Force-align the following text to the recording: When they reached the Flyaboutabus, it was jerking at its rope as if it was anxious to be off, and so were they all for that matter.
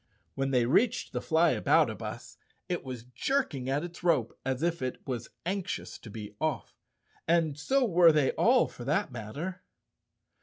When 0.33 0.49
they 0.49 0.65
reached 0.65 1.13
the 1.13 1.19
Flyaboutabus, 1.21 2.37
it 2.67 2.83
was 2.83 3.03
jerking 3.13 3.69
at 3.69 3.83
its 3.83 4.03
rope 4.03 4.35
as 4.43 4.63
if 4.63 4.81
it 4.81 5.05
was 5.05 5.29
anxious 5.45 5.99
to 5.99 6.09
be 6.09 6.35
off, 6.41 6.73
and 7.27 7.55
so 7.55 7.85
were 7.85 8.11
they 8.11 8.31
all 8.31 8.67
for 8.67 8.83
that 8.83 9.11
matter. 9.11 9.61